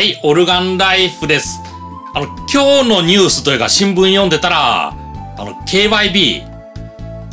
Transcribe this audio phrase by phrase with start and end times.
[0.00, 1.60] はい、オルガンライフです。
[2.14, 4.94] あの、今日のニュースというか新聞読んでたら、あ
[5.36, 6.42] の、KYB、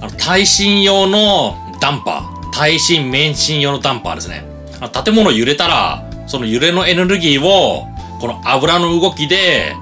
[0.01, 4.43] あの、耐震用のダンパー、耐震免震用のダンパーですね。
[4.81, 7.87] あの建物揺れたら、その揺れのエネルギーを、
[8.19, 9.73] この油の動きで、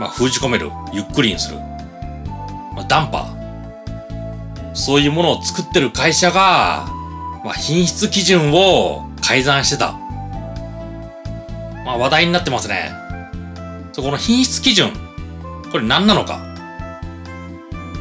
[0.00, 0.72] まあ、封じ込める。
[0.92, 1.58] ゆっくりにする。
[2.74, 4.74] まあ、ダンパー。
[4.74, 6.88] そういうものを作ってる会社が、
[7.44, 10.03] まあ、品質基準を改ざんしてた。
[11.84, 12.92] まあ、話題になってますね。
[13.92, 14.92] そこの品質基準。
[15.70, 16.38] これ何なのか。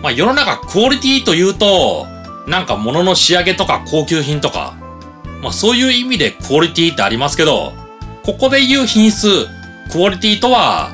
[0.02, 2.08] まあ、世の中クオリティというと、
[2.48, 4.76] なんか物の仕上げとか高級品とか、
[5.42, 7.74] まあそういう意味でクオリティってありますけど、
[8.24, 9.48] ここで言う品質、
[9.92, 10.92] クオリティとは、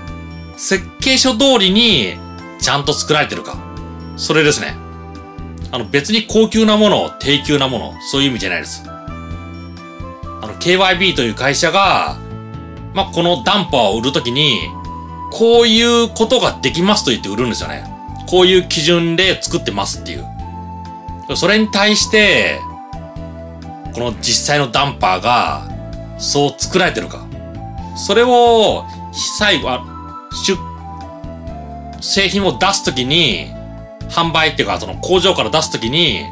[0.57, 2.17] 設計書通りに
[2.59, 3.57] ちゃんと作られてるか。
[4.17, 4.75] それですね。
[5.71, 8.83] あの別に高級なもの、低級なもの、そういう意味じゃないです。
[8.85, 8.89] あ
[10.47, 12.17] の KYB という会社が、
[12.93, 14.69] まあ、このダンパーを売るときに、
[15.31, 17.83] こういうことができますと言って売るんですよね。
[18.27, 20.25] こういう基準で作ってますっていう。
[21.35, 22.59] それに対して、
[23.93, 25.69] この実際のダンパーが、
[26.17, 27.25] そう作られてるか。
[27.95, 28.85] それを、
[29.37, 29.83] 最後は、
[30.45, 30.57] 出
[32.01, 33.51] 製品を出すときに、
[34.09, 36.25] 販売っていうか、その工場から出すときに、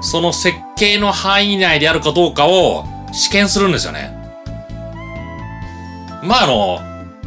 [0.00, 4.15] その設計の範囲内であるかどうかを試験するんですよね。
[6.22, 6.80] まあ、あの、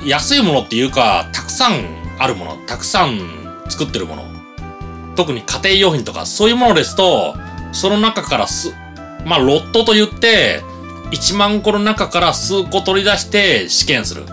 [0.05, 1.85] 安いものっていうか、たくさん
[2.19, 3.19] あるもの、たくさん
[3.69, 4.23] 作ってるもの。
[5.15, 7.35] 特に家庭用品とかそういうものですと、
[7.71, 8.73] その中からす、
[9.25, 10.63] まあ、ロットと言って、
[11.11, 14.23] 1万個の中から数個取り出して試験する。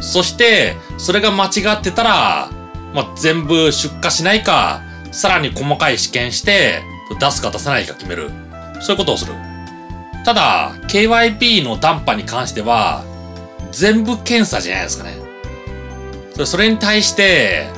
[0.00, 2.50] そして、それが間違ってたら、
[2.94, 6.82] まあ、全部出荷しないか、さらに細かい試験して、
[7.18, 8.30] 出すか出さないか決める。
[8.80, 9.34] そういうことをする。
[10.24, 13.04] ただ、KYP のダンパに関しては、
[13.72, 15.18] 全部検査じゃないですかね。
[16.44, 17.68] それに対して、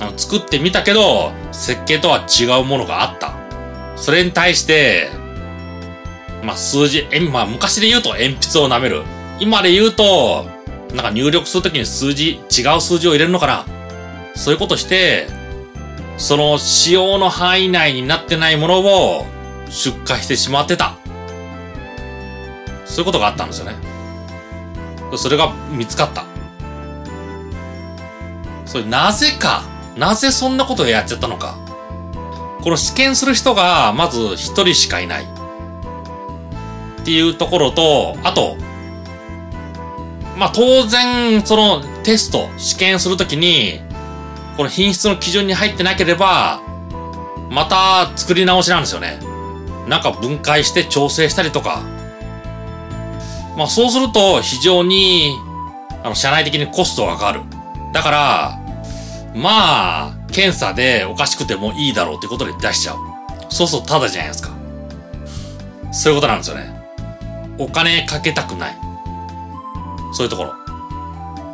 [0.00, 3.34] あの作ってみたけど、設計とは違うものがあった。
[3.96, 5.10] それに対して、
[6.42, 9.02] まあ、数字、え、まあ、昔で言うと鉛筆を舐める。
[9.40, 10.46] 今で言うと、
[10.94, 13.66] なんか入力するときに数字、違う数字を入れるのかな
[14.34, 15.26] そういうことして、
[16.16, 19.26] その使用の範囲内になってないものを
[19.68, 20.96] 出荷してしまってた。
[22.84, 23.97] そういうことがあったんですよね。
[25.16, 26.24] それが見つかった。
[28.66, 29.62] それなぜか、
[29.96, 31.56] なぜそんなことやっちゃったのか。
[32.62, 35.24] この試験する人がまず一人しかいない。
[35.24, 38.56] っていうところと、あと、
[40.36, 43.80] まあ、当然、そのテスト、試験するときに、
[44.56, 46.60] この品質の基準に入ってなければ、
[47.50, 49.18] また作り直しなんですよね。
[49.88, 51.82] なんか分解して調整したりとか。
[53.58, 55.36] まあそうすると非常に、
[56.04, 57.40] あの、社内的にコストがかかる。
[57.92, 58.60] だから、
[59.34, 62.98] まあ、検査でおかしくてもいいだろうってことで出しちゃう。
[63.48, 64.50] そうそうただじゃないですか。
[65.90, 66.70] そういうことなんですよね。
[67.58, 68.76] お金かけたくない。
[70.12, 70.54] そういうところ。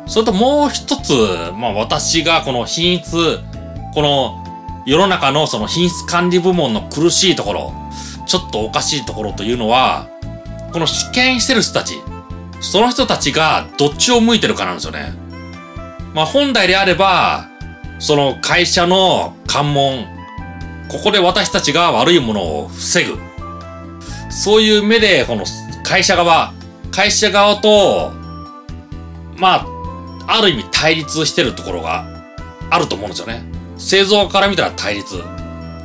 [0.05, 1.11] それともう一つ、
[1.55, 3.39] まあ私がこの品質、
[3.95, 4.43] この
[4.85, 7.73] 世の中のその品質管理部門の苦しいところ、
[8.27, 10.07] ちょっとおかしいところというのは、
[10.75, 12.01] この試験してる人たち、
[12.59, 15.13] その人たちがどっちを向いてるかなんですよね。
[16.13, 17.47] まあ本来であれば、
[17.97, 20.05] その会社の関門、
[20.89, 23.17] ここで私たちが悪いものを防ぐ。
[24.29, 25.45] そういう目で、この
[25.85, 26.51] 会社側、
[26.91, 28.11] 会社側と、
[29.37, 29.65] まあ、
[30.27, 32.05] ある意味対立してるところが
[32.69, 33.45] あると思うんですよね。
[33.77, 35.19] 製造から見たら対立。
[35.19, 35.31] だか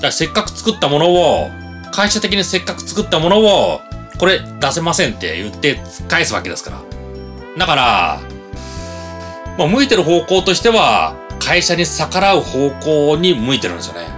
[0.02, 1.48] らせっかく作ったものを、
[1.92, 3.80] 会社的にせっかく作ったものを、
[4.20, 6.82] これ出せませんって言って返すわけですから。
[7.56, 8.20] だから、
[9.56, 14.08] まあ、向いてる方向としては、会社に逆らう方向に向いてるんですよね。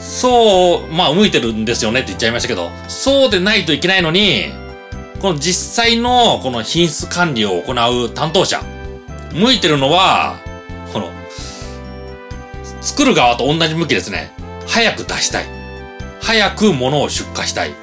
[0.00, 4.46] そう、まあ向いてるんですよねって言っちゃいましたけど、そうでないといけないのに、
[5.20, 8.60] この実際のこの品質管理を行う担当者、
[9.32, 10.40] 向いてるのは、
[10.92, 11.12] この、
[12.80, 14.32] 作る側と同じ向きですね。
[14.66, 15.63] 早く出したい。
[16.24, 17.74] 早く物を出荷したい。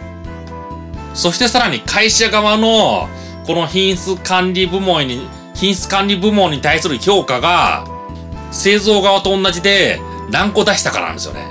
[1.14, 3.08] そしてさらに会社側の、
[3.46, 7.86] この品質管理部門に、品質管理部門に対する評価が、
[8.52, 10.02] 製造側と同じで
[10.32, 11.46] 何個出したかなんですよね。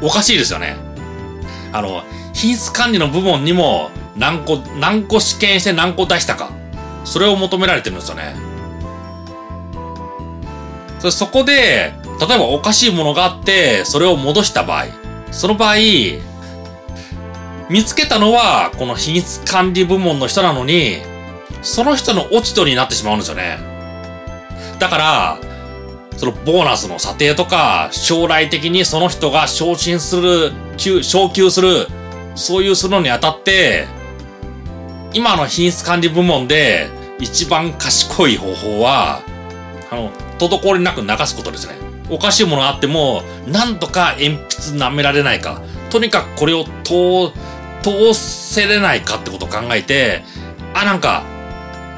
[0.00, 0.76] おかしいですよね。
[1.72, 6.50] あの、品質管理の部門にも何個、何個試験して何個出したか。
[7.04, 8.36] それを求められてるんですよね。
[11.00, 14.86] そそこで、例えばおかしいものがあって、それを戻した場合、
[15.34, 15.74] その場合、
[17.68, 20.98] 見つけたのは、この品質管理部門の人なのに、
[21.60, 23.58] その人の落ち度になってしまうんですよね。
[24.78, 25.38] だから、
[26.16, 30.52] そのボーナスの査定とか、将来的にその人が昇進する、
[31.02, 31.88] 昇級する、
[32.36, 33.86] そういうするのにあたって、
[35.12, 36.88] 今の品質管理部門で
[37.18, 39.20] 一番賢い方法は、
[39.90, 41.83] あの、滞りなく流すことですね。
[42.10, 45.62] おかしいものあっても、なんとか鉛筆舐められないか。
[45.90, 47.32] とにかくこれを通、
[47.82, 50.22] 通せれないかってことを考えて、
[50.74, 51.24] あ、なんか、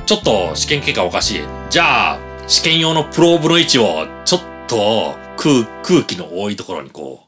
[0.06, 1.41] ちょっと試験結果おかしい。
[1.70, 7.25] じゃあ、試験用のプローブの位置を、ちょっと空、空気の多いところにこ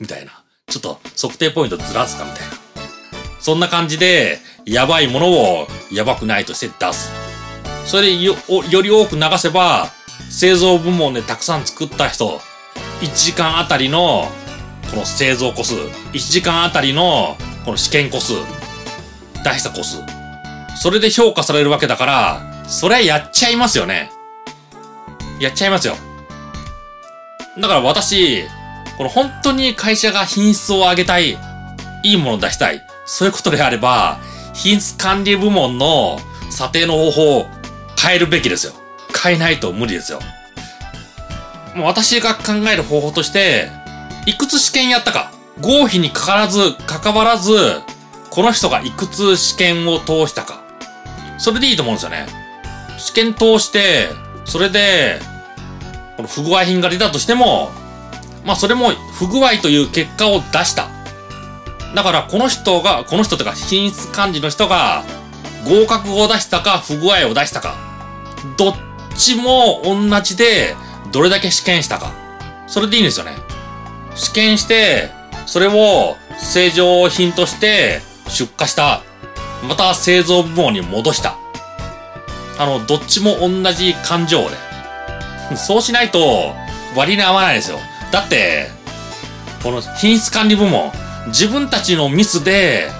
[0.00, 0.44] う、みたいな。
[0.66, 2.54] ちょっと測定ポイントずらすかみたいな。
[3.38, 7.12] そんな感じで、やばいものをやばくないとして出す。
[7.84, 8.34] それでよ、
[8.70, 9.92] より多く流せば、
[10.30, 12.40] 製造部門でたくさん作った人、
[13.00, 14.28] 1時間あたりの、
[14.90, 18.34] この製造個数、1時間あたりの、この試験個数、
[19.42, 19.98] 出した個数。
[20.76, 24.10] それで評価されるわけだから、それはやっちゃいますよね。
[25.40, 25.96] やっちゃいますよ。
[27.58, 28.44] だから私、
[28.96, 31.38] この本当に会社が品質を上げたい、
[32.02, 34.18] いいものを出したい、そういうことであれば、
[34.52, 36.20] 品質管理部門の
[36.50, 37.46] 査定の方法を
[38.00, 38.83] 変えるべきですよ。
[39.24, 40.20] 変えないと無理ですよ。
[41.74, 43.70] もう私が考える方法として、
[44.26, 47.80] いくつ試験やったか、合否にかからず、関わらず、
[48.30, 50.62] この人がいくつ試験を通したか。
[51.38, 52.26] それでいいと思うんですよね。
[52.98, 54.08] 試験通して、
[54.44, 55.20] それで、
[56.16, 57.72] この不具合品が出たとしても、
[58.44, 60.88] まあそれも不具合という結果を出した。
[61.94, 65.02] だからこの人が、この人とか品質管理の人が
[65.64, 67.76] 合格を出したか不具合を出したか、
[68.56, 68.76] どっ
[69.24, 70.76] ちも同じで
[71.10, 72.12] どれだけ試験したか。
[72.66, 73.32] それでいいんですよね。
[74.14, 75.10] 試験して、
[75.46, 79.02] それを正常品として出荷した。
[79.66, 81.38] また製造部門に戻した。
[82.58, 84.56] あの、どっちも同じ感情で。
[85.56, 86.54] そうしないと
[86.94, 87.78] 割に合わないですよ。
[88.12, 88.70] だって、
[89.62, 90.92] この品質管理部門、
[91.28, 92.90] 自分たちのミスで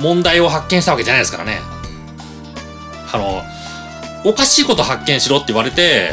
[0.00, 1.60] 問題を発見したわけじゃないですからね。
[3.12, 3.44] あの、
[4.24, 6.10] おかしいこと発見しろって言われて、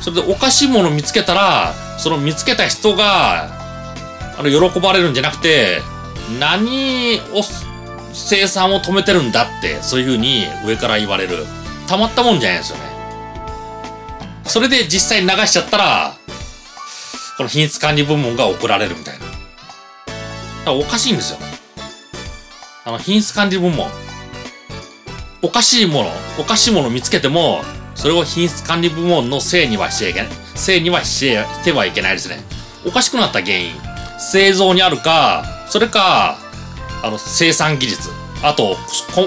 [0.00, 3.48] それでおかしいもの見つけたら、その見つけた人が、
[4.36, 5.80] あの、喜ばれるんじゃなくて、
[6.38, 7.42] 何を
[8.12, 11.46] 生産を止めてるんだって、そういうふうに上から言われる。
[11.86, 12.84] たまったもんじゃないですよね。
[14.44, 16.16] それで実際流しちゃったら、
[17.36, 19.26] この品質管理部門が怒られるみたいな。
[19.26, 19.36] だか
[20.66, 21.38] らおかしいんですよ。
[22.84, 23.88] あの、品質管理部門。
[25.44, 26.10] おかしいもの、
[26.40, 27.60] おかしいものを見つけても、
[27.94, 30.30] それを品質管理部門のせいにはしちゃいけない。
[30.54, 32.42] せいにはしてはいけないですね。
[32.86, 33.72] おかしくなった原因。
[34.18, 36.38] 製造にあるか、それか、
[37.02, 38.08] あの、生産技術。
[38.42, 38.78] あと、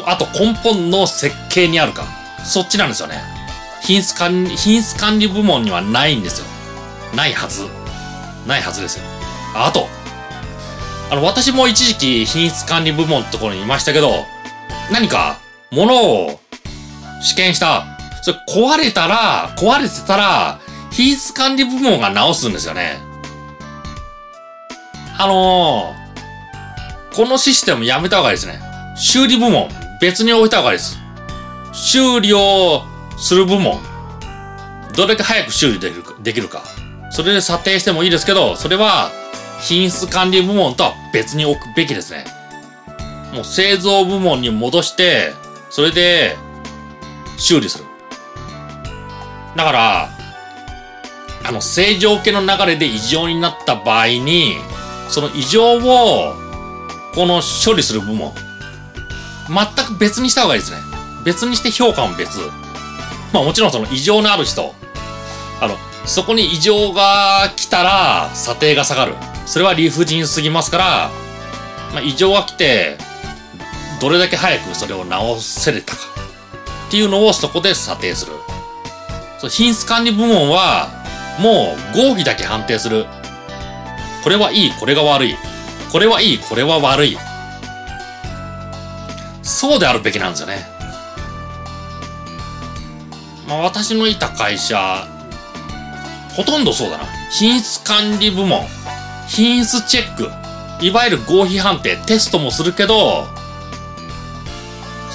[0.08, 2.08] あと根本の設計にあるか。
[2.44, 3.22] そっちなんですよね。
[3.84, 6.48] 品質管理、品質管理部門にはないんですよ。
[7.16, 7.68] ないはず。
[8.48, 9.04] ないはずですよ。
[9.54, 9.88] あと、
[11.12, 14.26] あの、私も一時期品質管理部門ってところにいましたけど、
[14.92, 16.40] 何か、物を
[17.22, 17.86] 試験した。
[18.22, 20.60] それ壊れたら、壊れてたら、
[20.92, 22.98] 品質管理部門が直すんですよね。
[25.20, 28.60] あのー、このシステムやめた方がいいですね。
[28.96, 29.70] 修理部門、
[30.00, 30.98] 別に置いた方がいいです。
[31.74, 32.84] 修理を
[33.18, 33.80] する部門、
[34.96, 36.64] どれだけ早く修理できるか、できるか。
[37.12, 39.12] それで査定してもいいですけど、それは
[39.62, 42.26] 品質管理部門とは別に置くべきですね。
[43.34, 45.34] もう製造部門に戻して、
[45.78, 46.36] それで
[47.38, 47.86] 修理する。
[49.56, 50.10] だから、
[51.44, 54.56] あの、正常系の流れで異常になった場合に、
[55.08, 56.34] その異常を
[57.14, 58.34] この処理する部門、
[59.48, 60.80] 全く別にした方がいいですね。
[61.24, 62.40] 別にして評価も別。
[63.32, 64.74] まあもちろんその異常のある人、
[65.62, 69.14] あの、そこに異常が来たら査定が下がる。
[69.46, 71.12] それは理不尽すぎますから、
[71.94, 72.98] まあ異常が来て、
[74.00, 76.02] どれだけ早くそれを直せれたか。
[76.88, 78.34] っていうのをそこで査定する。
[79.40, 80.90] そ品質管理部門は、
[81.40, 83.06] もう合否だけ判定する。
[84.24, 85.36] これはいい、これが悪い。
[85.92, 87.18] これはいい、これは悪い。
[89.44, 90.66] そうであるべきなんですよね。
[93.48, 95.08] まあ私のいた会社、
[96.36, 97.06] ほとんどそうだな。
[97.32, 98.66] 品質管理部門、
[99.28, 100.30] 品質チェック、
[100.86, 103.28] いわゆる合否判定、テストもするけど、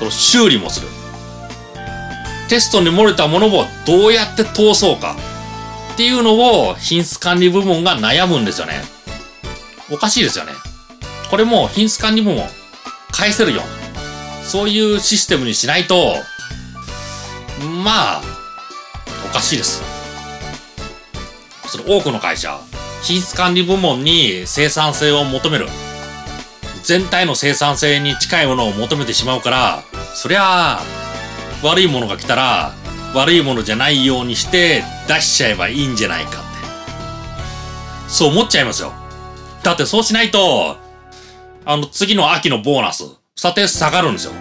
[0.03, 0.89] その修理もする。
[2.49, 5.17] テストに漏れたものをどうやって通そうか
[5.95, 8.83] っていうのを品質管理部門が悩むんですよね。
[9.91, 10.53] おかしいですよね。
[11.31, 12.47] これも品質管理部門
[13.13, 13.63] 返せるよ。
[14.43, 16.17] そういうシステムにしないと、
[17.85, 18.23] まあ、
[19.25, 19.83] おかしいです。
[21.67, 22.59] それ多くの会社、
[23.03, 25.69] 品質管理部門に生産性を求める。
[26.83, 29.85] 全体の生産性に近いものを求めてしまうから、
[30.15, 30.83] そりゃあ、
[31.63, 32.75] 悪いものが来たら、
[33.15, 36.41] 悪いものじゃないようにして出しちゃえばいいんじゃないかって。
[38.09, 38.93] そう思っちゃいますよ。
[39.63, 40.77] だってそうしないと、
[41.65, 43.05] あの次の秋のボーナス、
[43.37, 44.33] 査定下がるんですよ。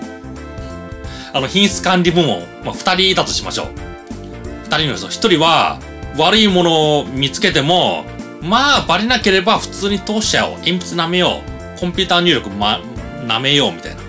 [1.33, 3.67] あの品質管理部門、まあ、二人いたとしましょう。
[4.63, 5.79] 二人の人、一人は
[6.17, 8.05] 悪いものを見つけても、
[8.41, 10.57] まあバレなければ普通に通しちゃおう。
[10.59, 11.50] 鉛筆舐めよう。
[11.81, 12.79] コンピューター入力ま、
[13.25, 14.01] 舐めようみたいな。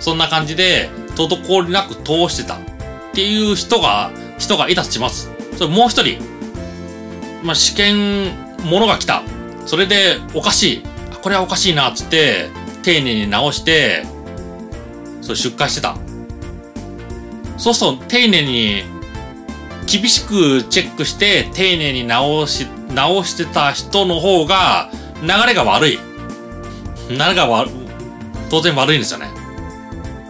[0.00, 2.56] そんな感じで、滞りなく通してた。
[2.56, 2.58] っ
[3.14, 5.30] ていう人が、人がいたとします。
[5.56, 6.20] それもう一人、
[7.44, 8.32] まあ、試験、
[8.64, 9.22] ものが来た。
[9.66, 10.82] それで、おかしい。
[11.22, 12.48] これはおかしいな、つって、
[12.82, 14.04] 丁寧に直して、
[15.20, 15.96] それ出荷してた。
[17.56, 18.82] そうすると、丁寧に、
[19.86, 24.90] 厳しくチェックして、丁寧に直し、直してた人の方が、
[25.22, 26.00] 流れが悪い。
[27.12, 27.70] 流れが悪、
[28.50, 29.28] 当然悪いんですよね。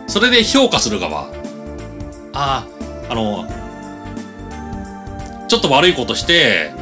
[0.07, 1.29] それで評価する側。
[2.35, 2.67] ああ、
[3.09, 3.47] あの、
[5.49, 6.73] ちょっと悪いことして、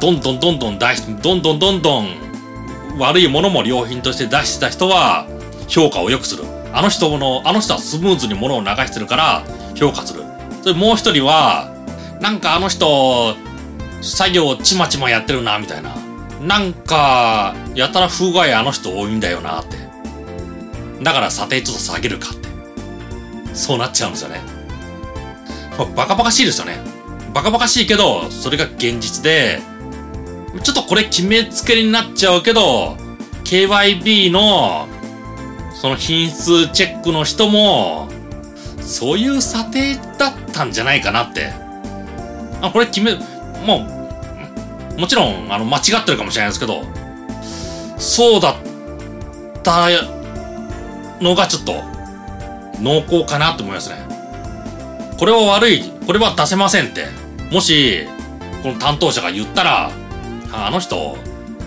[0.00, 2.08] どんどんどんどん出し、どんどんどんどん
[2.98, 5.26] 悪いものも良品として出した人は
[5.68, 6.44] 評価を良くする。
[6.72, 9.44] あの人の、あの人はスムーズに物を流してるから
[9.74, 10.24] 評価する。
[10.62, 11.72] それもう一人は、
[12.20, 13.34] なんかあの人、
[14.00, 15.94] 作業ちまちまやってるな、みたいな。
[16.44, 19.78] なんか、やたら風害あの人多いんだよな、って。
[21.02, 22.48] だから査定ちょっと下げるかって。
[23.54, 24.40] そうなっちゃうんですよね。
[25.78, 26.78] まバカバカしいですよね。
[27.32, 29.60] バカバカしいけど、それが現実で、
[30.62, 32.96] ちょっとこれ決めつけになっちゃうけど、
[33.44, 34.86] KYB の、
[35.74, 38.08] その品質チェックの人も、
[38.80, 41.52] そういう査定だったんじゃないかなって。
[42.60, 43.14] あ、これ決め、
[43.66, 44.03] もう、
[44.98, 46.82] もちろん、あの、間違ってるかもしれないですけど、
[47.98, 48.56] そうだっ
[49.62, 49.88] た
[51.20, 51.82] のがちょっと、
[52.80, 53.96] 濃厚かなと思いますね。
[55.18, 57.06] これは悪い、これは出せませんって。
[57.50, 58.06] もし、
[58.62, 59.90] この担当者が言ったら、
[60.52, 61.16] あの人、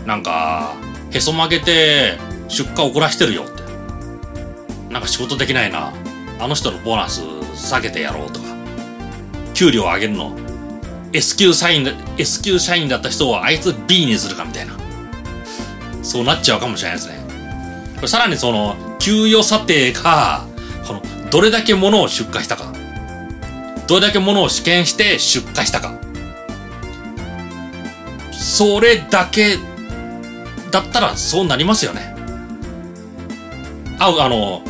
[0.05, 0.75] なんか、
[1.12, 2.17] へそ曲げて
[2.48, 3.63] 出荷遅らしてるよって。
[4.91, 5.93] なんか仕事できないな。
[6.39, 7.22] あの人のボーナス
[7.55, 8.46] 下げてやろうとか。
[9.53, 10.47] 給料上げるの。
[11.17, 11.83] S 級社員、
[12.19, 14.74] S 級社員だった人をあいつ B にするかみたいな。
[16.03, 18.07] そうなっちゃうかもしれないですね。
[18.07, 20.45] さらにその、給与査定が、
[20.86, 22.71] この、どれだけ物を出荷したか。
[23.88, 25.97] どれだけ物を試験して出荷したか。
[28.31, 29.57] それだけ
[30.69, 32.15] だったらそうなりますよね。
[33.97, 34.62] あ、あの、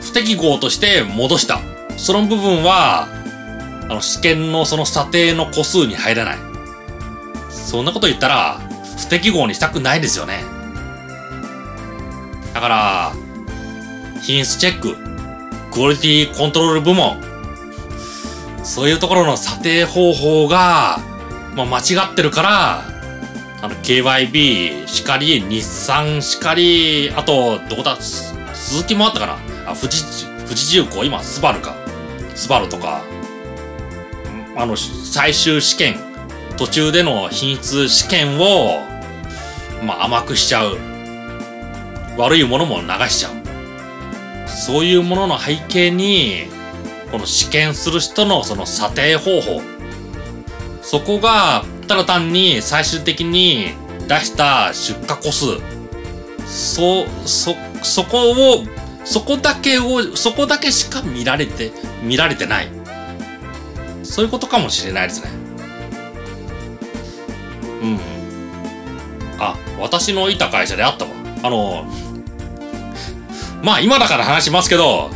[0.00, 1.60] 不適合として戻した。
[1.98, 3.17] その部分は、
[3.88, 6.38] あの、試験のその査定の個数に入らない。
[7.50, 8.60] そんなこと言ったら、
[8.98, 10.44] 不適合にしたくないですよね。
[12.52, 13.12] だから、
[14.22, 14.96] 品質チェック、
[15.72, 17.22] クオリティコントロール部門、
[18.64, 21.00] そういうところの査定方法が、
[21.54, 22.84] まあ、間違ってるから、
[23.60, 29.38] あの、KYB しかり、日産しかり、あと、どこだ、鈴木もあったかな？
[29.66, 31.74] あ、富士、富士重工、今、スバルか。
[32.34, 33.02] スバルとか、
[34.58, 35.94] あの、最終試験、
[36.56, 38.80] 途中での品質試験を、
[39.84, 40.76] まあ、甘くしちゃう。
[42.16, 44.48] 悪いものも流しちゃう。
[44.48, 46.48] そういうものの背景に、
[47.12, 49.62] この試験する人のその査定方法。
[50.82, 53.68] そこが、ただ単に最終的に
[54.08, 55.44] 出した出荷個数。
[56.48, 58.64] そ、そ、そこを、
[59.04, 61.70] そこだけを、そこだけしか見られて、
[62.02, 62.77] 見られてない。
[64.08, 65.30] そういうことかもしれないですね。
[67.82, 67.98] うん。
[69.38, 71.10] あ、私のいた会社であったわ。
[71.42, 71.84] あの、
[73.62, 75.10] まあ今だから話しますけど、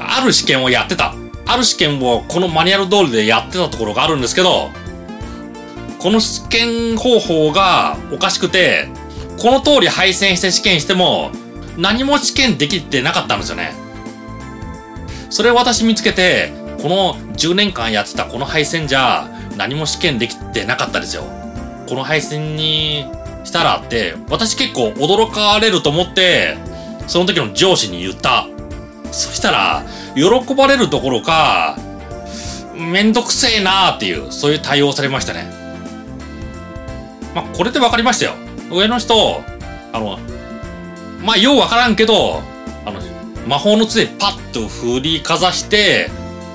[0.00, 1.14] ある試験をやってた。
[1.46, 4.70] ある試験をこのマニュアル通りでやってたところがあるんですけど、
[6.00, 8.88] この試験方法がおかしくて、
[9.38, 11.30] この通り配線して試験しても、
[11.78, 13.72] 何も試験できてなかったんですよね。
[15.30, 21.24] それを私見つけて、この10年間やってたこの配線じゃ、何も試験できてなかったですよ。
[21.88, 23.06] この配線に
[23.44, 26.58] したらって、私結構驚かれると思って、
[27.06, 28.46] その時の上司に言った。
[29.10, 31.78] そしたら、喜ばれるどころか、
[32.76, 35.50] めんどくせえなーっていう、そういう対応されましたね。
[37.34, 38.34] まあ、これで分かりましたよ。
[38.70, 39.42] 上の人、
[39.92, 40.18] あの、
[41.22, 42.42] まあ、ようわからんけど、
[42.84, 43.00] あの、
[43.46, 46.10] 魔法の杖パッと振りかざして、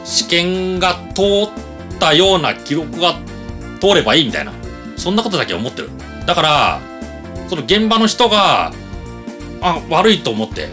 [0.06, 3.16] 試験が通ったような記録が
[3.82, 4.54] 通ればいいみたいな。
[4.96, 5.90] そんなことだけ思ってる。
[6.26, 6.80] だから、
[7.50, 8.72] その現場の人が、
[9.62, 10.70] あ、悪いと思って、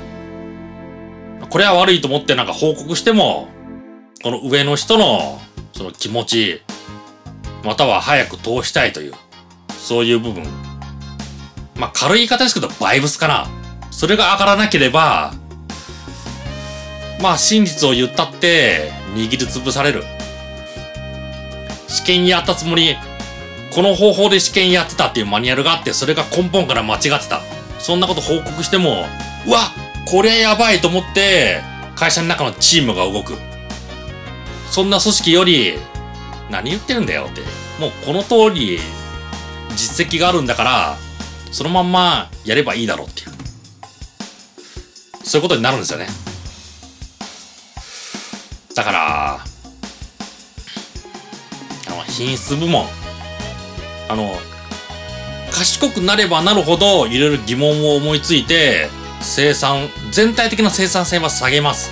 [1.48, 3.48] これは悪いと思ってなんか報告しても、
[4.22, 5.40] この上の人の、
[5.72, 6.62] その気持ち、
[7.64, 9.14] または早く通したいという、
[9.68, 10.44] そういう部分。
[11.76, 13.46] まあ、軽い言い方ですけど、バイブスかな。
[13.90, 15.34] それが上がらなければ、
[17.22, 20.02] まあ、真実を言ったって、握りつぶされる。
[21.86, 22.96] 試験やったつもり、
[23.72, 27.40] この方法で試験やってたっていうマニュアルがあって、それが根本から間違ってた。
[27.78, 29.06] そんなこと報告しても、
[29.46, 29.70] うわ
[30.04, 31.62] こりゃやばいと思って、
[31.94, 33.34] 会社の中のチームが動く。
[34.68, 35.78] そんな組織より、
[36.50, 37.42] 何言ってるんだよって。
[37.78, 38.80] もうこの通り、
[39.76, 40.96] 実績があるんだから、
[41.52, 43.28] そのまんまやればいいだろうっていう。
[45.22, 46.08] そういうことになるんですよね。
[48.74, 49.40] だから、あ
[51.90, 52.86] の、品質部門。
[54.08, 54.34] あの、
[55.50, 58.88] 賢くなればなるほど、いろいろ疑問を思いついて、
[59.20, 61.90] 生産、全体的な生産性は下げます。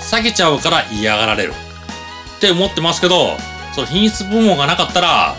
[0.00, 1.54] 下げちゃうから嫌がられる。
[2.36, 3.36] って思ってますけど、
[3.74, 5.36] その品質部門がなかったら、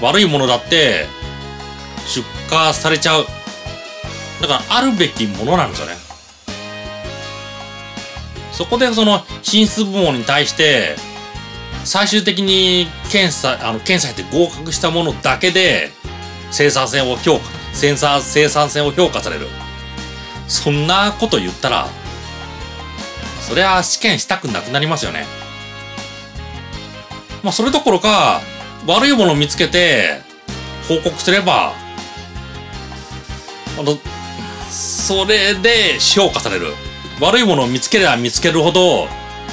[0.00, 1.06] 悪いものだって
[2.06, 3.26] 出荷されちゃう。
[4.40, 6.07] だからあるべきものなんですよね。
[8.58, 10.96] そこでその品質部門に対して
[11.84, 15.92] 最終的に検査、あの検査して合格したものだけで
[16.50, 19.46] 生産性を評価、生産生産性を評価される。
[20.48, 21.86] そんなこと言ったら、
[23.42, 25.24] そりゃ試験したくなくなりますよね。
[27.44, 28.40] まあそれどころか、
[28.88, 30.20] 悪いものを見つけて、
[30.88, 31.74] 報告すれば、
[33.78, 33.96] あの、
[34.68, 36.74] それで評価される。
[37.20, 39.08] 悪いものを見つければ見つけるほど、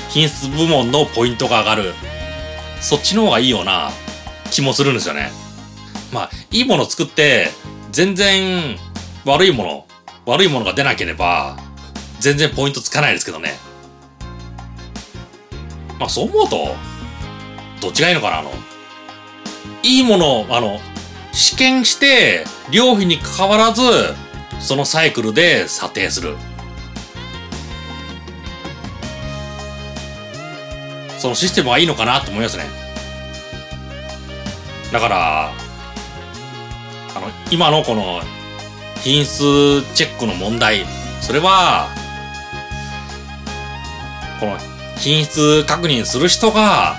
[0.10, 1.94] 品質部門のポイントが上がる。
[2.80, 3.90] そっちの方がいいような
[4.51, 5.32] 気もするんですよね。
[6.14, 7.50] まあ、いいもの作って、
[7.92, 8.78] 全然
[9.25, 9.88] 悪いもの、
[10.25, 11.58] 悪いものが出なければ、
[12.20, 13.54] 全然ポイントつかないですけどね。
[16.00, 16.75] まあそう思うと、
[17.82, 18.51] どっちがいいのかなあの、
[19.82, 20.80] いいものを、あの、
[21.32, 23.82] 試験して、料費に関わらず、
[24.60, 26.38] そのサイクルで査定する。
[31.25, 32.66] そのシステムはいいのかなと思いますね。
[34.94, 35.53] だから、あ
[37.20, 38.22] の、今のこの
[39.01, 40.85] 品質チェックの問題、
[41.22, 41.88] それは、
[44.40, 44.55] この
[45.00, 46.96] 品質確認する人が、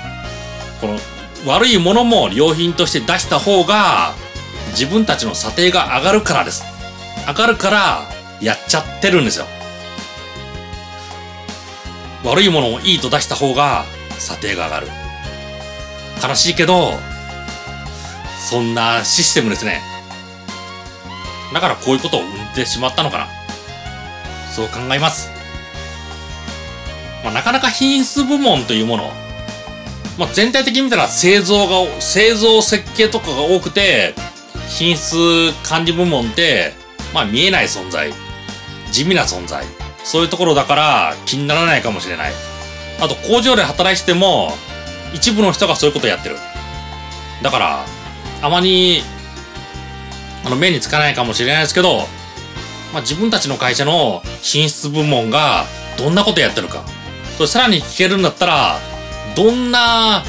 [0.81, 0.99] この
[1.47, 4.17] 悪いものも良品として出した方が、
[4.71, 6.65] 自分たちの査定が上がるからです。
[7.29, 8.03] 上がるから、
[8.41, 9.47] やっちゃってるんですよ。
[12.25, 13.85] 悪いものをいいと出した方が、
[14.19, 14.89] 査定が上がる。
[16.27, 16.95] 悲しいけど、
[18.49, 19.83] そんなシステムですね。
[21.53, 23.29] だからこういうことを生んでしまったのかな。
[24.55, 25.31] そう考えます。
[27.23, 29.11] まあ、なかなか品質部門というもの、
[30.19, 34.15] まあ、全体的に見たら製造が、製造設計とかが多くて、
[34.69, 36.73] 品質管理部門って、
[37.13, 38.13] まあ見えない存在。
[38.93, 39.65] 地味な存在。
[40.05, 42.33] そういうところだから気にならないかもしれない。
[43.01, 44.53] あと工場で働いてても、
[45.13, 46.37] 一部の人がそういうことをやってる。
[47.43, 47.87] だから、
[48.43, 49.03] あまり、
[50.45, 52.07] あの、目につかないかもしれないですけど、
[52.93, 55.65] まあ、自分たちの会社の品質部門が
[55.99, 56.85] どんなことやってるか。
[57.37, 58.79] それさらに聞けるんだったら、
[59.35, 60.25] どんな、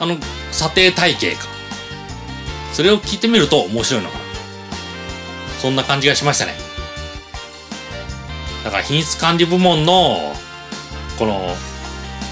[0.00, 0.16] あの、
[0.50, 1.46] 査定体系か。
[2.72, 4.24] それを聞いてみると面白いのかな。
[5.60, 6.54] そんな感じがしましたね。
[8.64, 10.34] だから品質管理部門の、
[11.18, 11.56] この、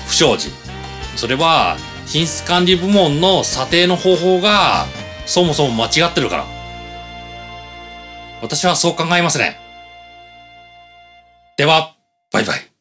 [0.07, 0.51] 不祥事。
[1.16, 4.87] それは、品質管理部門の査定の方法が、
[5.27, 6.47] そもそも間違ってるから。
[8.42, 9.59] 私はそう考えますね。
[11.57, 11.95] では、
[12.31, 12.76] バイバイ。